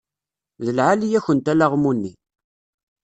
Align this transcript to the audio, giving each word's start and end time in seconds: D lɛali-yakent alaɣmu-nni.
D 0.65 0.67
lɛali-yakent 0.77 1.51
alaɣmu-nni. 1.51 2.11